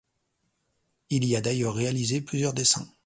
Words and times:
Il 1.11 1.25
y 1.25 1.35
a 1.35 1.41
d'ailleurs 1.41 1.75
réalisé 1.75 2.21
plusieurs 2.21 2.55
dessins. 2.55 2.89